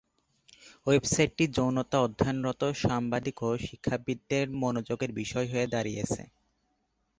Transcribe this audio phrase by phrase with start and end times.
[0.87, 6.21] ওয়েবসাইটটি যৌনতা অধ্যয়নরত সাংবাদিক এবং শিক্ষাবিদদের মনোযোগের বিষয় হয়ে দাঁড়িয়েছে।